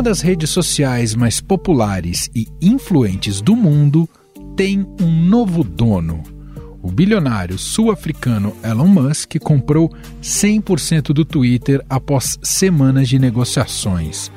[0.00, 4.08] Uma das redes sociais mais populares e influentes do mundo
[4.56, 6.22] tem um novo dono.
[6.82, 14.32] O bilionário sul-africano Elon Musk comprou 100% do Twitter após semanas de negociações.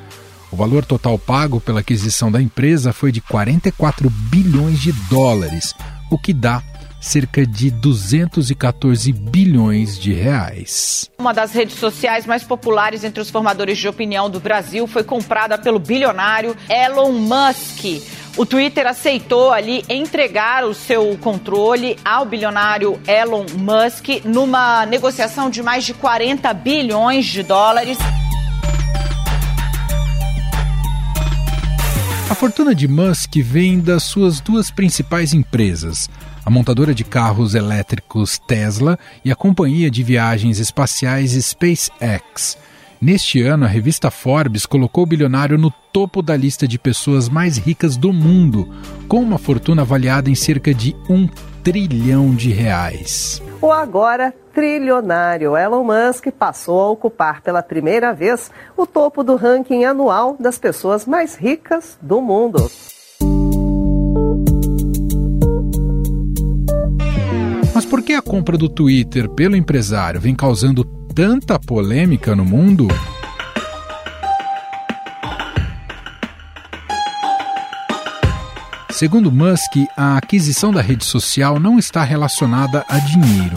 [0.52, 5.74] O valor total pago pela aquisição da empresa foi de 44 bilhões de dólares,
[6.10, 6.62] o que dá
[7.04, 11.10] cerca de 214 bilhões de reais.
[11.18, 15.58] Uma das redes sociais mais populares entre os formadores de opinião do Brasil foi comprada
[15.58, 18.02] pelo bilionário Elon Musk.
[18.36, 25.62] O Twitter aceitou ali entregar o seu controle ao bilionário Elon Musk numa negociação de
[25.62, 27.98] mais de 40 bilhões de dólares.
[32.30, 36.08] A fortuna de Musk vem das suas duas principais empresas,
[36.44, 42.58] a montadora de carros elétricos Tesla e a companhia de viagens espaciais SpaceX.
[43.00, 47.58] Neste ano, a revista Forbes colocou o bilionário no topo da lista de pessoas mais
[47.58, 48.68] ricas do mundo,
[49.08, 51.28] com uma fortuna avaliada em cerca de um
[51.62, 53.42] trilhão de reais.
[53.60, 59.84] O agora trilionário Elon Musk passou a ocupar pela primeira vez o topo do ranking
[59.84, 62.70] anual das pessoas mais ricas do mundo.
[67.94, 70.82] Por que a compra do Twitter pelo empresário vem causando
[71.14, 72.88] tanta polêmica no mundo?
[78.90, 83.54] Segundo Musk, a aquisição da rede social não está relacionada a dinheiro,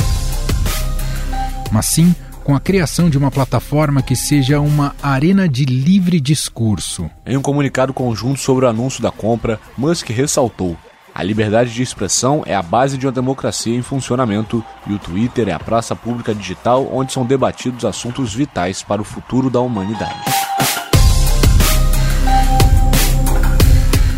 [1.72, 2.14] mas sim
[2.44, 7.10] com a criação de uma plataforma que seja uma arena de livre discurso.
[7.26, 10.78] Em um comunicado conjunto sobre o anúncio da compra, Musk ressaltou:
[11.18, 15.50] a liberdade de expressão é a base de uma democracia em funcionamento e o Twitter
[15.50, 20.14] é a praça pública digital onde são debatidos assuntos vitais para o futuro da humanidade.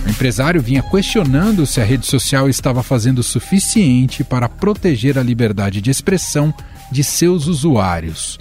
[0.06, 5.24] O empresário vinha questionando se a rede social estava fazendo o suficiente para proteger a
[5.24, 6.54] liberdade de expressão
[6.92, 8.38] de seus usuários.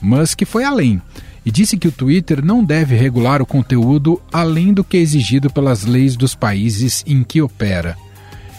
[0.00, 1.02] Musk foi além
[1.46, 5.48] e disse que o Twitter não deve regular o conteúdo além do que é exigido
[5.48, 7.96] pelas leis dos países em que opera.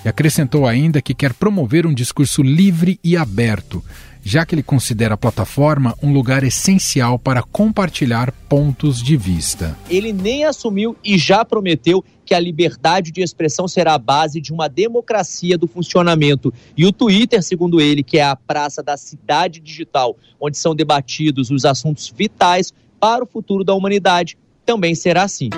[0.05, 3.83] E acrescentou ainda que quer promover um discurso livre e aberto,
[4.27, 9.77] já que ele considera a plataforma um lugar essencial para compartilhar pontos de vista.
[9.89, 14.51] Ele nem assumiu e já prometeu que a liberdade de expressão será a base de
[14.51, 16.53] uma democracia do funcionamento.
[16.75, 21.49] E o Twitter, segundo ele, que é a praça da cidade digital, onde são debatidos
[21.49, 25.49] os assuntos vitais para o futuro da humanidade, também será assim.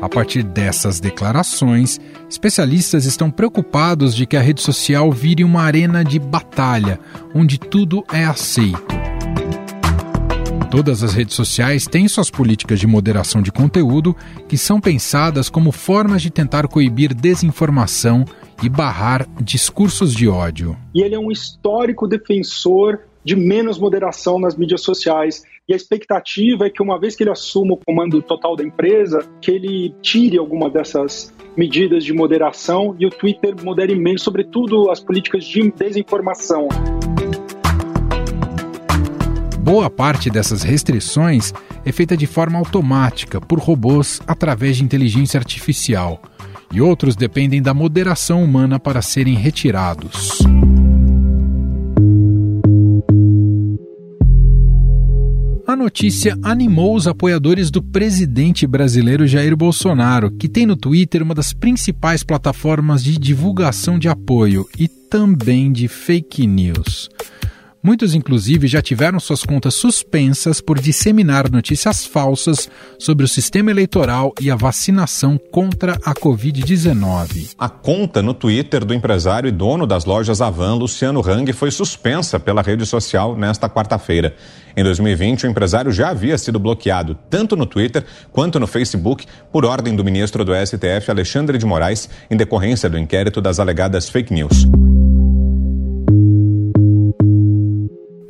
[0.00, 6.02] A partir dessas declarações, especialistas estão preocupados de que a rede social vire uma arena
[6.02, 6.98] de batalha,
[7.34, 8.80] onde tudo é aceito.
[10.70, 14.16] Todas as redes sociais têm suas políticas de moderação de conteúdo
[14.48, 18.24] que são pensadas como formas de tentar coibir desinformação
[18.62, 20.78] e barrar discursos de ódio.
[20.94, 25.42] E ele é um histórico defensor de menos moderação nas mídias sociais.
[25.70, 29.24] E a expectativa é que, uma vez que ele assuma o comando total da empresa,
[29.40, 34.98] que ele tire alguma dessas medidas de moderação e o Twitter modere menos, sobretudo as
[34.98, 36.66] políticas de desinformação.
[39.60, 41.52] Boa parte dessas restrições
[41.84, 46.20] é feita de forma automática por robôs através de inteligência artificial,
[46.74, 50.40] e outros dependem da moderação humana para serem retirados.
[55.70, 61.32] A notícia animou os apoiadores do presidente brasileiro Jair Bolsonaro, que tem no Twitter uma
[61.32, 67.08] das principais plataformas de divulgação de apoio e também de fake news.
[67.82, 72.68] Muitos, inclusive, já tiveram suas contas suspensas por disseminar notícias falsas
[72.98, 77.54] sobre o sistema eleitoral e a vacinação contra a Covid-19.
[77.58, 82.38] A conta no Twitter do empresário e dono das lojas Avan, Luciano Hang, foi suspensa
[82.38, 84.36] pela rede social nesta quarta-feira.
[84.76, 89.64] Em 2020, o empresário já havia sido bloqueado tanto no Twitter quanto no Facebook por
[89.64, 94.34] ordem do ministro do STF, Alexandre de Moraes, em decorrência do inquérito das alegadas fake
[94.34, 94.66] news.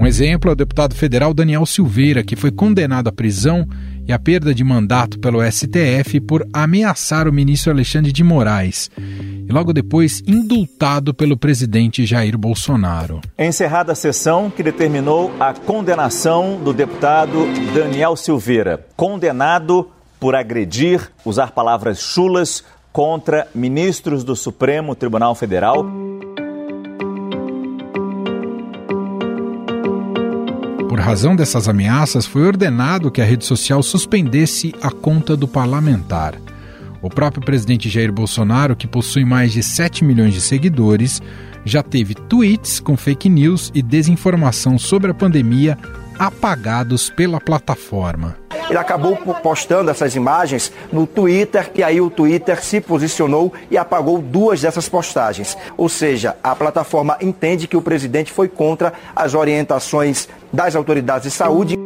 [0.01, 3.69] Um exemplo é o deputado federal Daniel Silveira, que foi condenado à prisão
[4.09, 8.91] e à perda de mandato pelo STF por ameaçar o ministro Alexandre de Moraes.
[8.97, 13.21] E logo depois indultado pelo presidente Jair Bolsonaro.
[13.39, 21.51] Encerrada a sessão que determinou a condenação do deputado Daniel Silveira, condenado por agredir, usar
[21.51, 25.85] palavras chulas contra ministros do Supremo Tribunal Federal
[31.01, 36.35] razão dessas ameaças, foi ordenado que a rede social suspendesse a conta do parlamentar.
[37.03, 41.23] O próprio presidente Jair Bolsonaro, que possui mais de 7 milhões de seguidores,
[41.65, 45.79] já teve tweets com fake news e desinformação sobre a pandemia
[46.19, 48.40] apagados pela plataforma.
[48.71, 54.19] Ele acabou postando essas imagens no Twitter e aí o Twitter se posicionou e apagou
[54.19, 55.59] duas dessas postagens.
[55.77, 61.37] Ou seja, a plataforma entende que o presidente foi contra as orientações das autoridades de
[61.37, 61.81] saúde.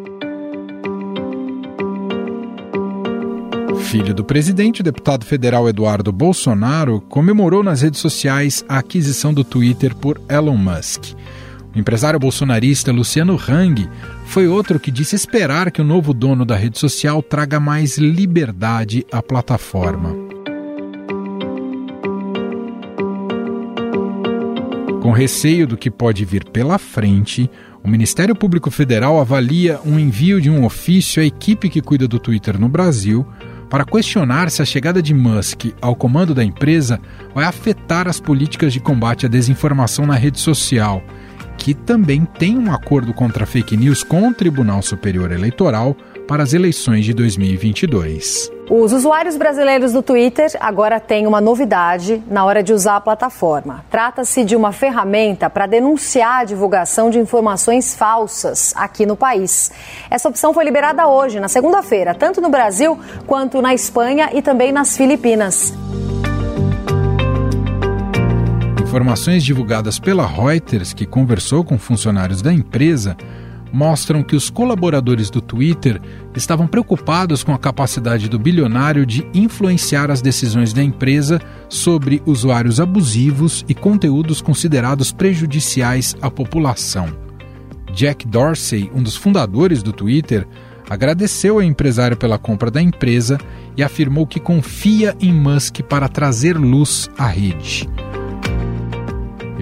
[3.94, 9.44] filho do presidente, o deputado federal Eduardo Bolsonaro, comemorou nas redes sociais a aquisição do
[9.44, 11.14] Twitter por Elon Musk.
[11.72, 13.88] O empresário bolsonarista Luciano Hang
[14.24, 19.06] foi outro que disse esperar que o novo dono da rede social traga mais liberdade
[19.12, 20.14] à plataforma.
[25.02, 27.50] Com receio do que pode vir pela frente,
[27.82, 32.18] o Ministério Público Federal avalia um envio de um ofício à equipe que cuida do
[32.18, 33.26] Twitter no Brasil
[33.68, 36.98] para questionar se a chegada de Musk ao comando da empresa
[37.34, 41.02] vai afetar as políticas de combate à desinformação na rede social,
[41.58, 45.96] que também tem um acordo contra fake news com o Tribunal Superior Eleitoral
[46.26, 48.50] para as eleições de 2022.
[48.70, 53.84] Os usuários brasileiros do Twitter agora têm uma novidade na hora de usar a plataforma.
[53.90, 59.70] Trata-se de uma ferramenta para denunciar a divulgação de informações falsas aqui no país.
[60.10, 64.72] Essa opção foi liberada hoje, na segunda-feira, tanto no Brasil quanto na Espanha e também
[64.72, 65.74] nas Filipinas.
[68.94, 73.16] Informações divulgadas pela Reuters, que conversou com funcionários da empresa,
[73.72, 76.00] mostram que os colaboradores do Twitter
[76.32, 82.78] estavam preocupados com a capacidade do bilionário de influenciar as decisões da empresa sobre usuários
[82.78, 87.08] abusivos e conteúdos considerados prejudiciais à população.
[87.92, 90.46] Jack Dorsey, um dos fundadores do Twitter,
[90.88, 93.38] agradeceu ao empresário pela compra da empresa
[93.76, 97.88] e afirmou que confia em Musk para trazer luz à rede.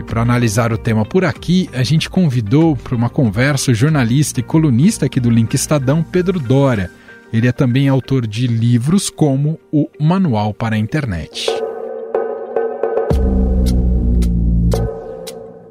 [0.03, 4.41] E para analisar o tema por aqui, a gente convidou para uma conversa o jornalista
[4.41, 6.91] e colunista aqui do Link Estadão, Pedro Dória.
[7.33, 11.47] Ele é também autor de livros como o Manual para a Internet.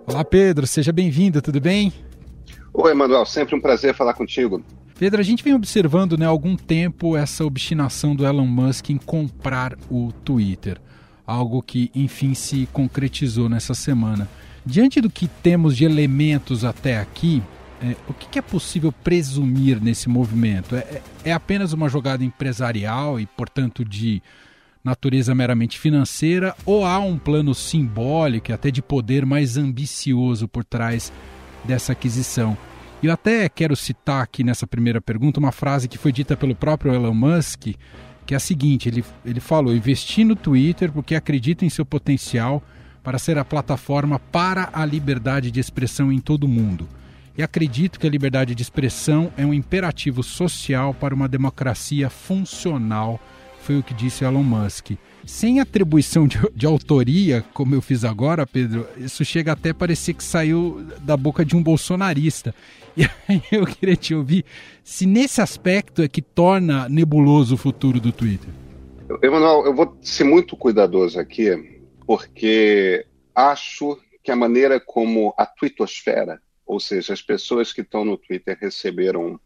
[0.07, 1.91] Olá, Pedro, seja bem-vindo, tudo bem?
[2.73, 4.63] Oi, Manuel, sempre um prazer falar contigo.
[4.97, 8.97] Pedro, a gente vem observando né, há algum tempo essa obstinação do Elon Musk em
[8.97, 10.79] comprar o Twitter
[11.25, 14.27] algo que enfim se concretizou nessa semana.
[14.65, 17.41] Diante do que temos de elementos até aqui,
[17.81, 20.75] é, o que, é possível presumir nesse movimento?
[20.75, 24.21] É, é, é apenas uma jogada empresarial e, portanto, de
[24.83, 30.63] natureza meramente financeira, ou há um plano simbólico e até de poder mais ambicioso por
[30.63, 31.11] trás
[31.63, 32.55] dessa aquisição?
[33.01, 36.93] Eu até quero citar aqui nessa primeira pergunta uma frase que foi dita pelo próprio
[36.93, 37.69] Elon Musk,
[38.31, 42.63] que é a seguinte: ele, ele falou, investi no Twitter porque acredito em seu potencial
[43.03, 46.87] para ser a plataforma para a liberdade de expressão em todo o mundo.
[47.37, 53.19] E acredito que a liberdade de expressão é um imperativo social para uma democracia funcional,
[53.63, 54.91] foi o que disse Elon Musk.
[55.25, 60.13] Sem atribuição de, de, autoria, como eu fiz agora, Pedro, isso chega até a parecer
[60.13, 62.53] que saiu da boca de um bolsonarista.
[62.97, 64.43] E aí eu queria te ouvir
[64.83, 68.49] se nesse aspecto é que torna nebuloso o futuro do Twitter.
[69.23, 76.41] Emanuel, eu vou ser muito cuidadoso aqui, porque acho que a maneira como a twittosfera,
[76.65, 79.39] ou seja, as pessoas que estão no Twitter receberam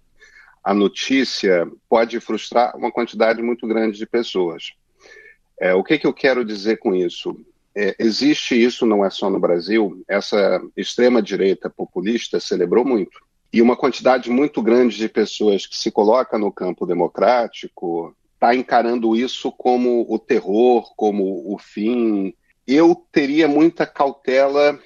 [0.63, 4.73] a notícia, pode frustrar uma quantidade muito grande de pessoas.
[5.59, 7.35] É, o que, que eu quero dizer com isso?
[7.75, 13.77] É, existe isso, não é só no Brasil, essa extrema-direita populista celebrou muito e uma
[13.77, 20.05] quantidade muito grande de pessoas que se coloca no campo democrático está encarando isso como
[20.09, 22.33] o terror, como o fim.
[22.67, 24.77] Eu teria muita cautela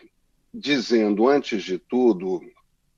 [0.53, 2.41] dizendo, antes de tudo,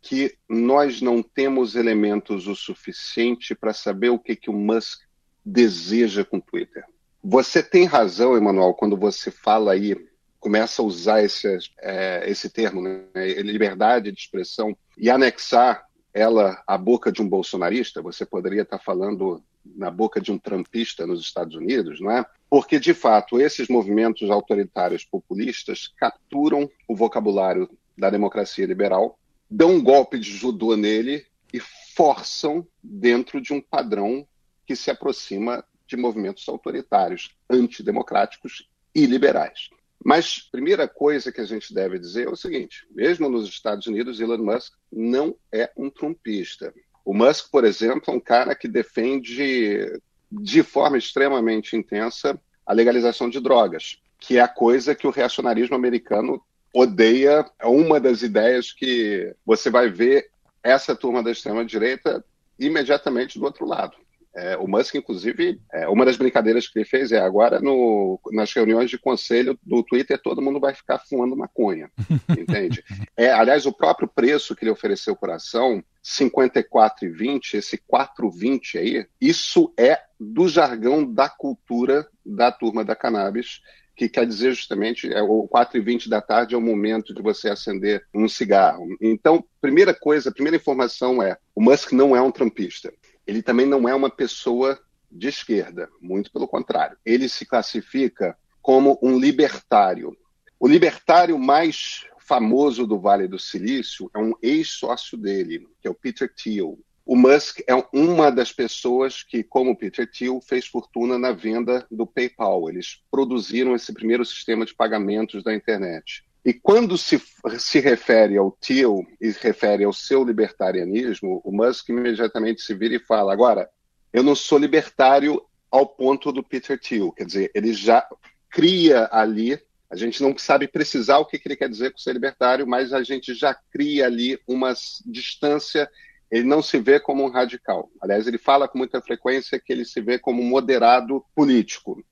[0.01, 4.99] que nós não temos elementos o suficiente para saber o que, que o Musk
[5.45, 6.83] deseja com o Twitter.
[7.23, 9.95] Você tem razão, Emanuel, quando você fala aí
[10.41, 11.47] começa a usar esse,
[11.79, 13.05] é, esse termo, né,
[13.43, 19.41] liberdade de expressão, e anexar ela à boca de um bolsonarista, você poderia estar falando
[19.63, 22.25] na boca de um trumpista nos Estados Unidos, não é?
[22.49, 29.83] Porque, de fato, esses movimentos autoritários populistas capturam o vocabulário da democracia liberal, dão um
[29.83, 31.23] golpe de judô nele
[31.53, 31.59] e
[31.95, 34.27] forçam dentro de um padrão
[34.65, 39.69] que se aproxima de movimentos autoritários, antidemocráticos e liberais.
[40.03, 44.19] Mas primeira coisa que a gente deve dizer é o seguinte: mesmo nos Estados Unidos,
[44.19, 46.73] Elon Musk não é um trumpista.
[47.03, 49.99] O Musk, por exemplo, é um cara que defende
[50.31, 55.75] de forma extremamente intensa a legalização de drogas, que é a coisa que o reacionarismo
[55.75, 56.41] americano
[56.73, 57.45] odeia.
[57.59, 60.29] É uma das ideias que você vai ver
[60.63, 62.23] essa turma da extrema-direita
[62.57, 63.97] imediatamente do outro lado.
[64.33, 68.53] É, o Musk, inclusive, é, uma das brincadeiras que ele fez é agora no, nas
[68.53, 71.91] reuniões de conselho do Twitter todo mundo vai ficar fumando maconha,
[72.29, 72.83] entende?
[73.17, 79.73] É, aliás, o próprio preço que ele ofereceu por ação, 54,20, esse 4,20 aí, isso
[79.77, 83.59] é do jargão da cultura da turma da cannabis,
[83.95, 87.21] que quer dizer justamente é, o 4 e 20 da tarde é o momento de
[87.21, 88.87] você acender um cigarro.
[89.01, 92.91] Então, primeira coisa, primeira informação é, o Musk não é um trampista
[93.31, 94.77] ele também não é uma pessoa
[95.09, 96.97] de esquerda, muito pelo contrário.
[97.05, 100.15] Ele se classifica como um libertário.
[100.59, 105.95] O libertário mais famoso do Vale do Silício é um ex-sócio dele, que é o
[105.95, 106.77] Peter Thiel.
[107.05, 112.05] O Musk é uma das pessoas que, como Peter Thiel, fez fortuna na venda do
[112.05, 112.69] PayPal.
[112.69, 116.25] Eles produziram esse primeiro sistema de pagamentos da internet.
[116.43, 117.21] E quando se,
[117.59, 122.99] se refere ao Thiel e refere ao seu libertarianismo, o Musk imediatamente se vira e
[122.99, 123.69] fala: agora,
[124.11, 127.11] eu não sou libertário ao ponto do Peter Thiel.
[127.11, 128.05] Quer dizer, ele já
[128.49, 129.57] cria ali,
[129.89, 132.91] a gente não sabe precisar o que, que ele quer dizer com ser libertário, mas
[132.91, 134.73] a gente já cria ali uma
[135.05, 135.89] distância.
[136.29, 137.89] Ele não se vê como um radical.
[138.01, 142.03] Aliás, ele fala com muita frequência que ele se vê como um moderado político.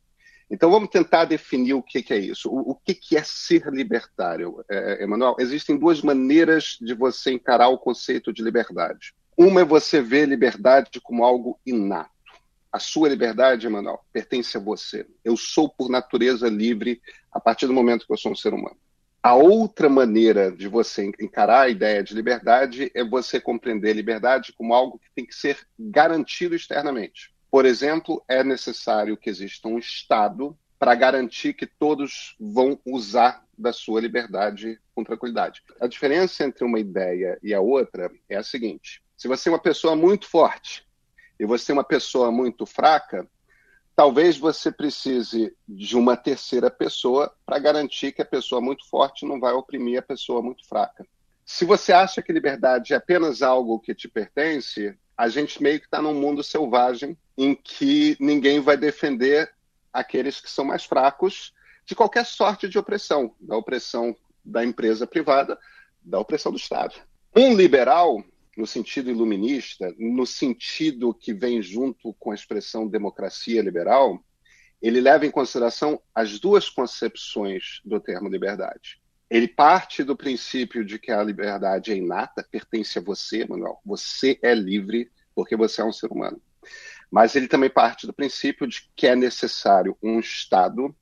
[0.50, 2.50] Então vamos tentar definir o que, que é isso.
[2.50, 5.36] O, o que, que, é ser libertário, é, Emanuel?
[5.39, 9.13] Existem duas maneiras de você encarar o conceito de liberdade.
[9.38, 12.10] Uma é você ver liberdade como algo inato.
[12.72, 15.06] A sua liberdade, Emanuel, pertence a você.
[15.24, 17.01] Eu sou, por natureza, livre
[17.32, 18.77] a partir do momento que eu sou um ser humano.
[19.22, 24.74] A outra maneira de você encarar a ideia de liberdade é você compreender liberdade como
[24.74, 27.34] algo que tem que ser garantido externamente.
[27.51, 33.74] Por exemplo, é necessário que exista um Estado para garantir que todos vão usar da
[33.74, 35.62] sua liberdade com tranquilidade.
[35.79, 39.60] A diferença entre uma ideia e a outra é a seguinte: se você é uma
[39.60, 40.88] pessoa muito forte
[41.39, 43.27] e você é uma pessoa muito fraca,
[43.96, 49.39] talvez você precise de uma terceira pessoa para garantir que a pessoa muito forte não
[49.39, 51.06] vai oprimir a pessoa muito fraca.
[51.46, 55.86] Se você acha que liberdade é apenas algo que te pertence, a gente meio que
[55.86, 59.52] está num mundo selvagem em que ninguém vai defender
[59.92, 61.54] aqueles que são mais fracos
[61.86, 65.60] de qualquer sorte de opressão, da opressão da empresa privada,
[66.02, 66.96] da opressão do Estado.
[67.36, 68.24] Um liberal,
[68.56, 74.24] no sentido iluminista, no sentido que vem junto com a expressão democracia liberal,
[74.82, 79.02] ele leva em consideração as duas concepções do termo liberdade.
[79.30, 83.80] Ele parte do princípio de que a liberdade é inata, pertence a você, Manuel.
[83.86, 86.42] Você é livre porque você é um ser humano.
[87.12, 90.96] Mas ele também parte do princípio de que é necessário um Estado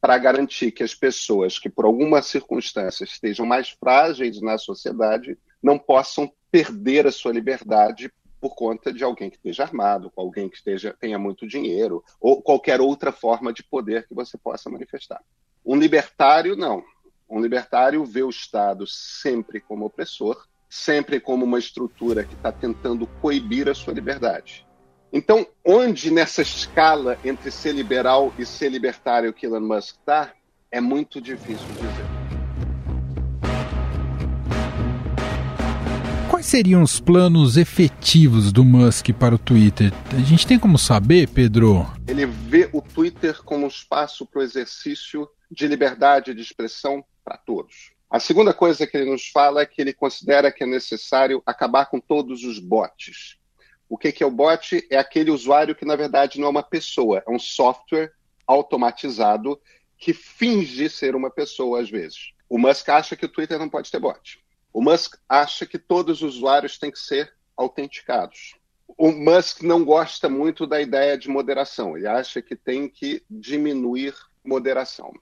[0.00, 5.78] para garantir que as pessoas que, por alguma circunstância, estejam mais frágeis na sociedade não
[5.78, 10.94] possam perder a sua liberdade por conta de alguém que esteja armado, alguém que esteja,
[11.00, 15.22] tenha muito dinheiro, ou qualquer outra forma de poder que você possa manifestar.
[15.64, 16.84] Um libertário, não.
[17.34, 23.08] Um libertário vê o Estado sempre como opressor, sempre como uma estrutura que está tentando
[23.20, 24.64] coibir a sua liberdade.
[25.12, 30.32] Então, onde nessa escala entre ser liberal e ser libertário que Elon Musk está,
[30.70, 32.06] é muito difícil dizer.
[36.30, 39.92] Quais seriam os planos efetivos do Musk para o Twitter?
[40.12, 41.84] A gente tem como saber, Pedro?
[42.06, 47.36] Ele vê o Twitter como um espaço para o exercício de liberdade de expressão para
[47.36, 47.92] todos.
[48.10, 51.86] A segunda coisa que ele nos fala é que ele considera que é necessário acabar
[51.86, 53.38] com todos os bots.
[53.88, 54.86] O que, é o bot?
[54.90, 58.12] É aquele usuário que, na verdade, não é uma pessoa, é um software
[58.46, 59.60] automatizado
[59.98, 62.32] que finge ser uma pessoa às vezes.
[62.48, 64.42] O Musk acha que o Twitter não pode ter bot.
[64.72, 68.54] O Musk acha que todos os usuários têm que ser autenticados.
[68.98, 71.96] O Musk não gosta muito da ideia de moderação.
[71.96, 74.14] Ele acha que tem que diminuir
[74.44, 75.12] moderação.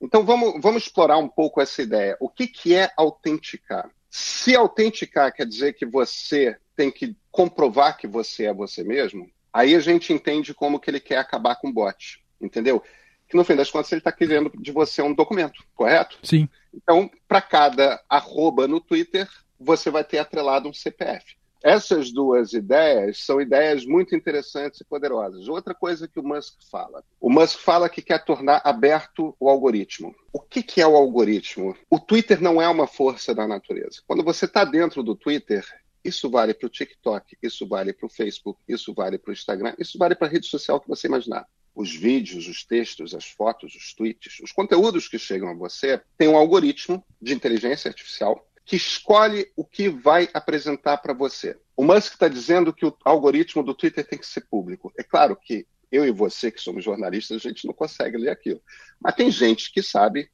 [0.00, 2.16] Então vamos, vamos explorar um pouco essa ideia.
[2.20, 3.90] O que, que é autenticar?
[4.08, 9.74] Se autenticar quer dizer que você tem que comprovar que você é você mesmo, aí
[9.74, 12.82] a gente entende como que ele quer acabar com o bot, entendeu?
[13.28, 16.18] Que no fim das contas ele está querendo de você um documento, correto?
[16.22, 16.48] Sim.
[16.72, 19.28] Então, para cada arroba no Twitter,
[19.58, 21.36] você vai ter atrelado um CPF.
[21.62, 25.48] Essas duas ideias são ideias muito interessantes e poderosas.
[25.48, 30.14] Outra coisa que o Musk fala: o Musk fala que quer tornar aberto o algoritmo.
[30.32, 31.76] O que, que é o algoritmo?
[31.90, 34.02] O Twitter não é uma força da natureza.
[34.06, 35.64] Quando você está dentro do Twitter,
[36.04, 39.74] isso vale para o TikTok, isso vale para o Facebook, isso vale para o Instagram,
[39.78, 41.46] isso vale para a rede social que você imaginar.
[41.74, 46.28] Os vídeos, os textos, as fotos, os tweets, os conteúdos que chegam a você têm
[46.28, 51.58] um algoritmo de inteligência artificial que escolhe o que vai apresentar para você.
[51.74, 54.92] O Musk está dizendo que o algoritmo do Twitter tem que ser público.
[54.98, 58.60] É claro que eu e você, que somos jornalistas, a gente não consegue ler aquilo.
[59.00, 60.30] Mas tem gente que sabe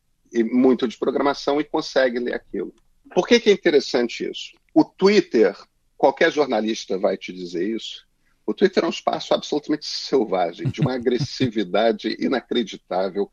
[0.50, 2.75] muito de programação e consegue ler aquilo.
[3.14, 4.50] Por que, que é interessante isso?
[4.75, 5.57] O Twitter,
[5.97, 8.05] qualquer jornalista vai te dizer isso.
[8.45, 13.31] O Twitter é um espaço absolutamente selvagem, de uma agressividade inacreditável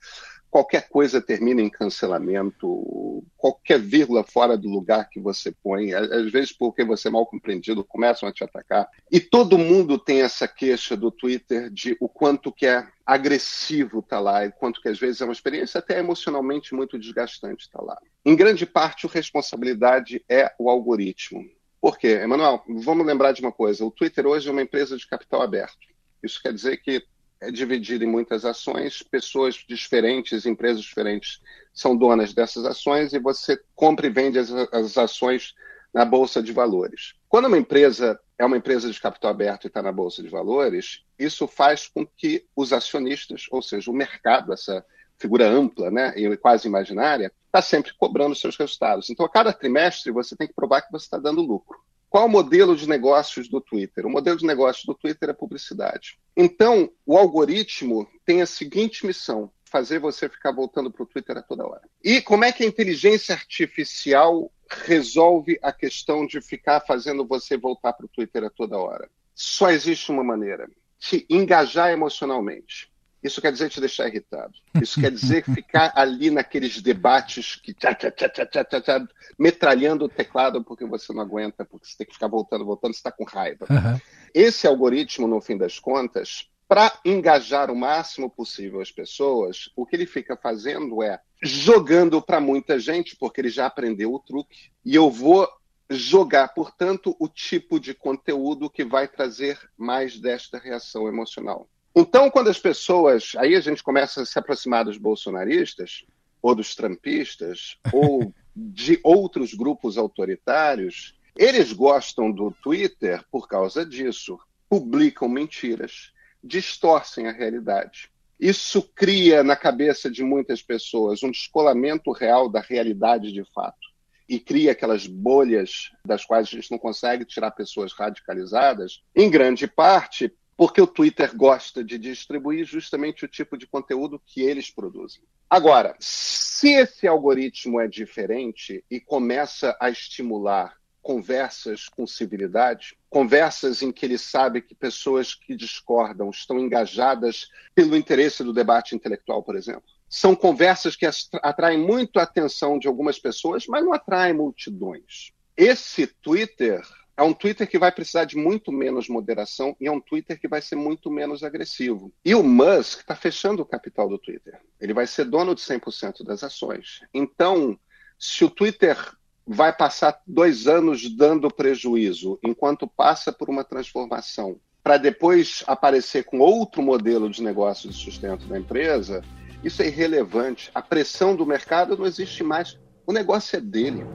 [0.52, 6.52] qualquer coisa termina em cancelamento, qualquer vírgula fora do lugar que você põe, às vezes
[6.52, 8.88] porque você é mal compreendido, começam a te atacar.
[9.10, 14.18] E todo mundo tem essa queixa do Twitter de o quanto que é agressivo estar
[14.18, 17.80] tá lá, e quanto que às vezes é uma experiência até emocionalmente muito desgastante estar
[17.80, 17.98] tá lá.
[18.26, 21.50] Em grande parte, a responsabilidade é o algoritmo.
[21.80, 22.20] Por quê?
[22.22, 25.88] Emanuel, vamos lembrar de uma coisa, o Twitter hoje é uma empresa de capital aberto.
[26.22, 27.04] Isso quer dizer que
[27.42, 31.42] é dividido em muitas ações, pessoas diferentes, empresas diferentes
[31.74, 35.56] são donas dessas ações e você compra e vende as, as ações
[35.92, 37.16] na bolsa de valores.
[37.28, 41.04] Quando uma empresa é uma empresa de capital aberto e está na bolsa de valores,
[41.18, 44.86] isso faz com que os acionistas, ou seja, o mercado, essa
[45.18, 49.10] figura ampla, né, e quase imaginária, está sempre cobrando seus resultados.
[49.10, 51.80] Então, a cada trimestre você tem que provar que você está dando lucro.
[52.10, 54.06] Qual o modelo de negócios do Twitter?
[54.06, 56.20] O modelo de negócios do Twitter é publicidade.
[56.36, 61.42] Então, o algoritmo tem a seguinte missão: fazer você ficar voltando para o Twitter a
[61.42, 61.82] toda hora.
[62.04, 67.94] E como é que a inteligência artificial resolve a questão de ficar fazendo você voltar
[67.94, 69.10] para o Twitter a toda hora?
[69.34, 70.70] Só existe uma maneira:
[71.00, 72.91] te engajar emocionalmente.
[73.24, 74.54] Isso quer dizer te deixar irritado.
[74.82, 80.86] Isso quer dizer ficar ali naqueles debates que tchá, tchá, tchá, metralhando o teclado porque
[80.86, 83.68] você não aguenta, porque você tem que ficar voltando, voltando, você está com raiva.
[83.70, 84.00] Uhum.
[84.34, 89.96] Esse algoritmo, no fim das contas, para engajar o máximo possível as pessoas, o que
[89.96, 94.96] ele fica fazendo é jogando para muita gente, porque ele já aprendeu o truque, e
[94.96, 95.48] eu vou
[95.90, 101.68] jogar, portanto, o tipo de conteúdo que vai trazer mais desta reação emocional.
[101.96, 103.34] Então, quando as pessoas.
[103.38, 106.06] Aí a gente começa a se aproximar dos bolsonaristas,
[106.42, 114.40] ou dos trampistas, ou de outros grupos autoritários, eles gostam do Twitter por causa disso.
[114.70, 116.12] Publicam mentiras,
[116.44, 118.10] distorcem a realidade.
[118.40, 123.92] Isso cria na cabeça de muitas pessoas um descolamento real da realidade de fato.
[124.28, 129.68] E cria aquelas bolhas das quais a gente não consegue tirar pessoas radicalizadas, em grande
[129.68, 135.24] parte porque o Twitter gosta de distribuir justamente o tipo de conteúdo que eles produzem.
[135.50, 143.92] Agora, se esse algoritmo é diferente e começa a estimular conversas com civilidade, conversas em
[143.92, 149.56] que ele sabe que pessoas que discordam estão engajadas pelo interesse do debate intelectual, por
[149.56, 149.84] exemplo.
[150.08, 151.08] São conversas que
[151.42, 155.32] atraem muito a atenção de algumas pessoas, mas não atraem multidões.
[155.58, 156.82] Esse Twitter
[157.16, 160.48] é um Twitter que vai precisar de muito menos moderação e é um Twitter que
[160.48, 162.12] vai ser muito menos agressivo.
[162.24, 164.60] E o Musk está fechando o capital do Twitter.
[164.80, 167.02] Ele vai ser dono de 100% das ações.
[167.14, 167.78] Então,
[168.18, 168.98] se o Twitter
[169.46, 176.40] vai passar dois anos dando prejuízo, enquanto passa por uma transformação, para depois aparecer com
[176.40, 179.24] outro modelo de negócio de sustento da empresa,
[179.64, 180.72] isso é irrelevante.
[180.74, 182.80] A pressão do mercado não existe mais.
[183.06, 184.06] O negócio é dele.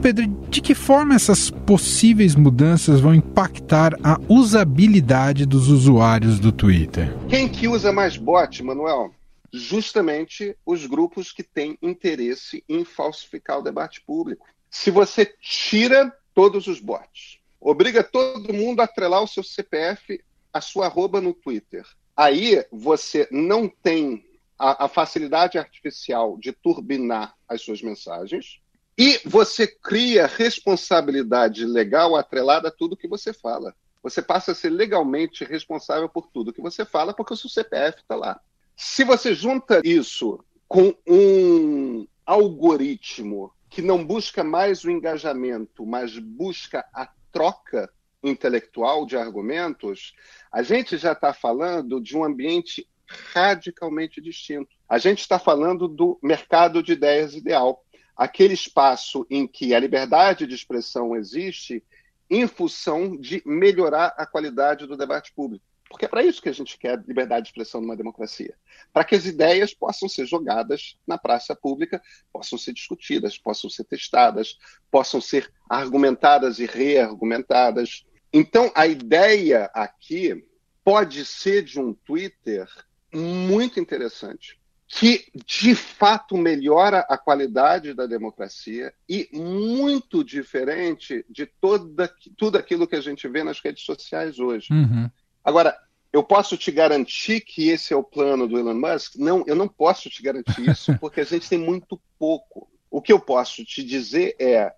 [0.00, 7.14] Pedro, de que forma essas possíveis mudanças vão impactar a usabilidade dos usuários do Twitter?
[7.28, 9.14] Quem que usa mais bot, Manuel?
[9.52, 14.46] Justamente os grupos que têm interesse em falsificar o debate público.
[14.70, 20.18] Se você tira todos os bots, obriga todo mundo a atrelar o seu CPF,
[20.50, 21.84] a sua arroba no Twitter,
[22.16, 24.24] aí você não tem
[24.58, 28.59] a, a facilidade artificial de turbinar as suas mensagens,
[29.00, 33.74] e você cria responsabilidade legal atrelada a tudo que você fala.
[34.02, 38.02] Você passa a ser legalmente responsável por tudo que você fala, porque o seu CPF
[38.02, 38.38] está lá.
[38.76, 46.84] Se você junta isso com um algoritmo que não busca mais o engajamento, mas busca
[46.92, 47.90] a troca
[48.22, 50.12] intelectual de argumentos,
[50.52, 52.86] a gente já está falando de um ambiente
[53.32, 54.76] radicalmente distinto.
[54.86, 57.82] A gente está falando do mercado de ideias ideal
[58.20, 61.82] aquele espaço em que a liberdade de expressão existe
[62.28, 65.64] em função de melhorar a qualidade do debate público.
[65.88, 68.54] Porque é para isso que a gente quer liberdade de expressão numa democracia.
[68.92, 73.84] Para que as ideias possam ser jogadas na praça pública, possam ser discutidas, possam ser
[73.84, 74.58] testadas,
[74.90, 78.04] possam ser argumentadas e reargumentadas.
[78.30, 80.44] Então, a ideia aqui
[80.84, 82.68] pode ser de um Twitter
[83.14, 84.59] muito interessante
[84.92, 92.88] que de fato melhora a qualidade da democracia e muito diferente de toda, tudo aquilo
[92.88, 94.66] que a gente vê nas redes sociais hoje.
[94.72, 95.08] Uhum.
[95.44, 95.78] Agora,
[96.12, 99.14] eu posso te garantir que esse é o plano do Elon Musk?
[99.14, 102.68] Não, eu não posso te garantir isso, porque a gente tem muito pouco.
[102.90, 104.74] O que eu posso te dizer é: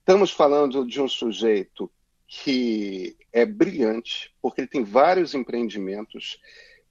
[0.00, 1.88] estamos falando de um sujeito
[2.26, 6.40] que é brilhante, porque ele tem vários empreendimentos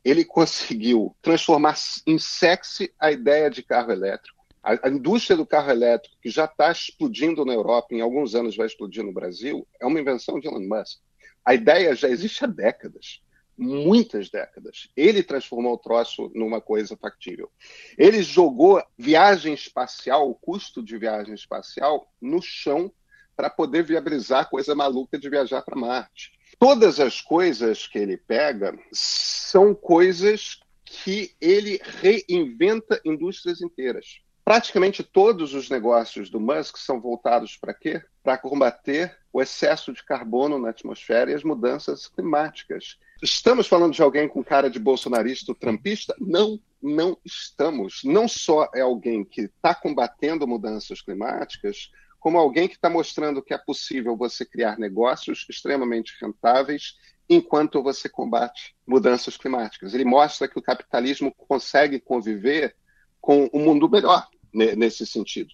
[0.03, 4.43] ele conseguiu transformar em sexy a ideia de carro elétrico.
[4.61, 8.55] A, a indústria do carro elétrico, que já está explodindo na Europa, em alguns anos
[8.55, 10.99] vai explodir no Brasil, é uma invenção de Elon Musk.
[11.45, 13.21] A ideia já existe há décadas
[13.57, 14.89] muitas décadas.
[14.95, 17.51] Ele transformou o troço numa coisa factível.
[17.97, 22.91] Ele jogou viagem espacial, o custo de viagem espacial, no chão
[23.35, 26.31] para poder viabilizar a coisa maluca de viajar para Marte
[26.63, 34.21] todas as coisas que ele pega são coisas que ele reinventa indústrias inteiras.
[34.45, 38.01] Praticamente todos os negócios do Musk são voltados para quê?
[38.23, 42.97] Para combater o excesso de carbono na atmosfera e as mudanças climáticas.
[43.21, 46.15] Estamos falando de alguém com cara de bolsonarista ou trampista?
[46.17, 48.05] Não, não estamos.
[48.05, 51.91] Não só é alguém que está combatendo mudanças climáticas,
[52.23, 56.93] como alguém que está mostrando que é possível você criar negócios extremamente rentáveis
[57.29, 59.93] enquanto você combate mudanças climáticas.
[59.93, 62.77] Ele mostra que o capitalismo consegue conviver
[63.19, 65.49] com um mundo melhor nesse sentido.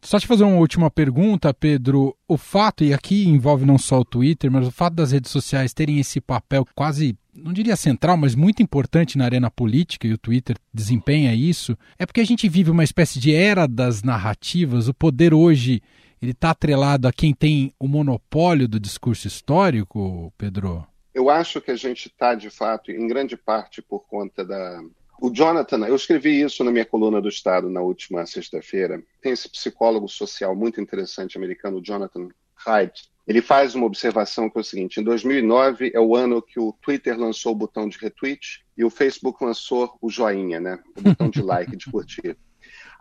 [0.00, 2.16] Só te fazer uma última pergunta, Pedro.
[2.28, 5.74] O fato, e aqui envolve não só o Twitter, mas o fato das redes sociais
[5.74, 10.18] terem esse papel quase, não diria central, mas muito importante na arena política, e o
[10.18, 14.86] Twitter desempenha isso, é porque a gente vive uma espécie de era das narrativas.
[14.86, 15.82] O poder hoje
[16.22, 20.86] ele está atrelado a quem tem o monopólio do discurso histórico, Pedro?
[21.12, 24.80] Eu acho que a gente está, de fato, em grande parte por conta da.
[25.20, 29.02] O Jonathan, eu escrevi isso na minha coluna do Estado na última sexta-feira.
[29.20, 32.28] Tem esse psicólogo social muito interessante americano, Jonathan
[32.64, 33.10] Haidt.
[33.26, 36.72] Ele faz uma observação que é o seguinte: em 2009 é o ano que o
[36.80, 40.78] Twitter lançou o botão de retweet e o Facebook lançou o joinha, né?
[40.96, 42.36] O botão de like, de curtir.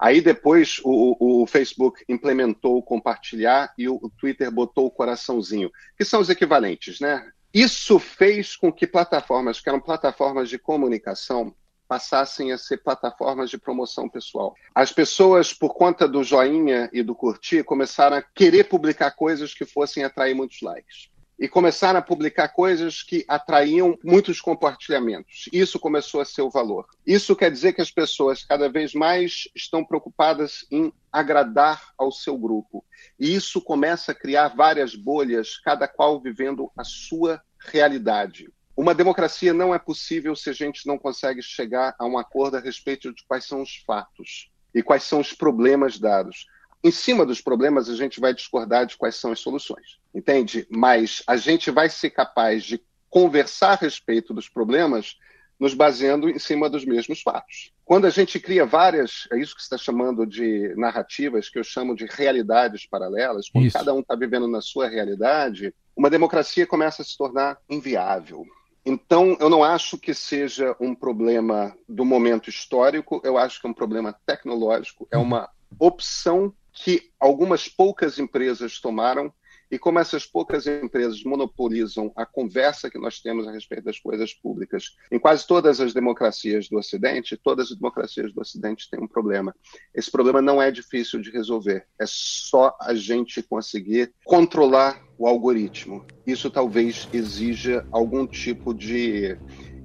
[0.02, 5.70] Aí depois o, o, Facebook implementou o compartilhar e o, o Twitter botou o coraçãozinho,
[5.96, 7.32] que são os equivalentes, né?
[7.54, 11.54] Isso fez com que plataformas que eram plataformas de comunicação
[11.88, 14.56] passassem a ser plataformas de promoção pessoal.
[14.74, 19.66] As pessoas, por conta do joinha e do curtir, começaram a querer publicar coisas que
[19.66, 21.11] fossem atrair muitos likes
[21.42, 25.50] e começaram a publicar coisas que atraíam muitos compartilhamentos.
[25.52, 26.86] Isso começou a ser o valor.
[27.04, 32.38] Isso quer dizer que as pessoas cada vez mais estão preocupadas em agradar ao seu
[32.38, 32.86] grupo.
[33.20, 38.48] E isso começa a criar várias bolhas, cada qual vivendo a sua realidade.
[38.78, 42.60] Uma democracia não é possível se a gente não consegue chegar a um acordo a
[42.60, 46.46] respeito de quais são os fatos e quais são os problemas dados
[46.84, 50.68] em cima dos problemas, a gente vai discordar de quais são as soluções, entende?
[50.70, 55.18] Mas a gente vai ser capaz de conversar a respeito dos problemas
[55.60, 57.72] nos baseando em cima dos mesmos fatos.
[57.86, 61.64] Quando a gente cria várias, é isso que você está chamando de narrativas, que eu
[61.64, 63.78] chamo de realidades paralelas, quando isso.
[63.78, 68.44] cada um está vivendo na sua realidade, uma democracia começa a se tornar inviável.
[68.84, 73.70] Então, eu não acho que seja um problema do momento histórico, eu acho que é
[73.70, 79.34] um problema tecnológico, é uma opção que algumas poucas empresas tomaram
[79.72, 84.34] e como essas poucas empresas monopolizam a conversa que nós temos a respeito das coisas
[84.34, 84.98] públicas.
[85.10, 89.56] Em quase todas as democracias do Ocidente, todas as democracias do Ocidente têm um problema.
[89.96, 96.06] Esse problema não é difícil de resolver, é só a gente conseguir controlar o algoritmo.
[96.28, 99.38] Isso talvez exija algum tipo de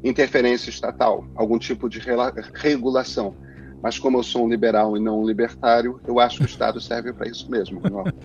[0.02, 2.00] interferência estatal, algum tipo de
[2.54, 3.36] regulação.
[3.82, 6.80] Mas como eu sou um liberal e não um libertário, eu acho que o Estado
[6.82, 7.80] serve para isso mesmo.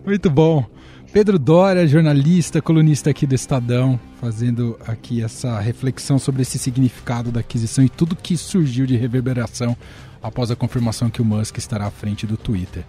[0.06, 0.66] Muito bom.
[1.12, 7.42] Pedro Dória, jornalista, colunista aqui do Estadão, fazendo aqui essa reflexão sobre esse significado da
[7.42, 9.76] aquisição e tudo que surgiu de reverberação
[10.22, 12.86] após a confirmação que o Musk estará à frente do Twitter.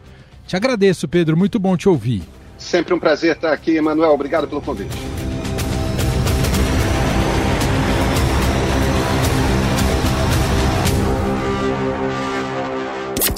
[0.47, 2.23] Te agradeço, Pedro, muito bom te ouvir.
[2.59, 4.13] Sempre um prazer estar aqui, Emanuel.
[4.13, 5.22] Obrigado pelo convite.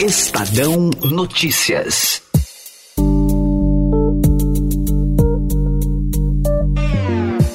[0.07, 2.21] Estadão Notícias.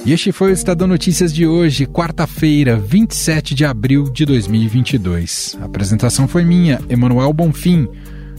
[0.04, 5.60] E este foi o Estadão Notícias de hoje, quarta-feira, 27 de abril de 2022.
[5.62, 7.88] A apresentação foi minha, Emanuel Bonfim.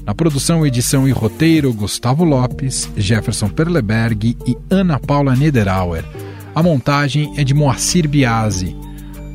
[0.04, 6.04] Na produção, edição e roteiro, Gustavo Lopes, Jefferson Perleberg e Ana Paula Niederauer.
[6.52, 8.76] A montagem é de Moacir Biasi.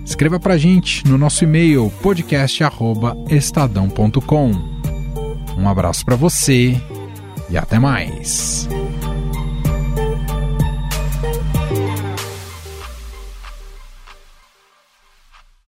[0.05, 4.51] Escreva pra gente no nosso e-mail podcast@estadão.com.
[5.57, 6.79] Um abraço para você
[7.49, 8.69] e até mais.